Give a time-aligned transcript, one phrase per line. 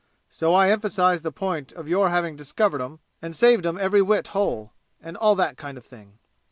[0.31, 4.29] So I emphasized the point of your having discovered 'em and saved 'em every wit
[4.29, 6.17] whole and all that kind of thing.